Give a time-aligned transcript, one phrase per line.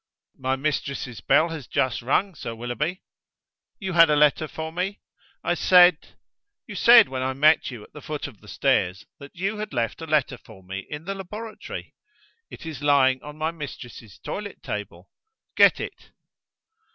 [0.39, 3.03] "My mistress's bell has just rung, Sir Willoughby."
[3.77, 4.99] "You had a letter for me."
[5.43, 6.17] "I said..."
[6.67, 9.73] "You said when I met you at the foot of the stairs that you had
[9.73, 11.93] left a letter for me in the laboratory."
[12.49, 15.07] "It is lying on my mistress's toilet table."
[15.55, 16.09] "Get it."